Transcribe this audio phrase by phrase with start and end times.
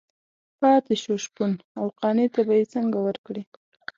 [0.59, 3.43] پاتې شو شپون او قانع ته به یې څنګه ورکړي.